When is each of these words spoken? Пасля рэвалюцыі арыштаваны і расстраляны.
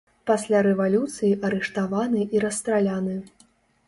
Пасля 0.27 0.59
рэвалюцыі 0.67 1.29
арыштаваны 1.49 2.21
і 2.37 2.41
расстраляны. 2.45 3.19